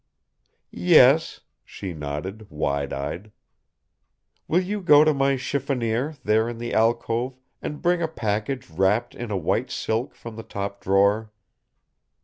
"Yes," 0.73 1.41
she 1.63 1.93
nodded, 1.93 2.49
wide 2.49 2.91
eyed. 2.91 3.31
"Will 4.47 4.59
you 4.63 4.81
go 4.81 5.03
to 5.03 5.13
my 5.13 5.35
chiffonier, 5.37 6.17
there 6.23 6.49
in 6.49 6.57
the 6.57 6.73
alcove, 6.73 7.37
and 7.61 7.83
bring 7.83 8.01
a 8.01 8.07
package 8.07 8.67
wrapped 8.67 9.13
in 9.13 9.29
white 9.43 9.69
silk 9.69 10.15
from 10.15 10.37
the 10.37 10.41
top 10.41 10.81
drawer?" 10.81 11.31